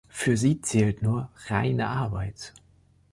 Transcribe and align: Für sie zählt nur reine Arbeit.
Für 0.09 0.35
sie 0.35 0.59
zählt 0.61 1.03
nur 1.03 1.29
reine 1.47 1.87
Arbeit. 1.89 2.55